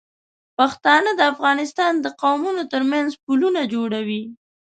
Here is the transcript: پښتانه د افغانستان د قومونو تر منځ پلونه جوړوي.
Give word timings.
پښتانه 0.57 1.11
د 1.15 1.21
افغانستان 1.33 1.93
د 1.99 2.05
قومونو 2.21 2.63
تر 2.73 2.81
منځ 2.91 3.09
پلونه 3.23 3.61
جوړوي. 3.73 4.23